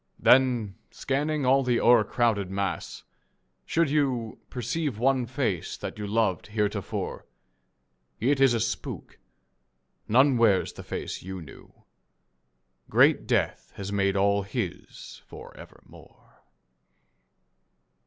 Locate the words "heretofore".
6.47-7.27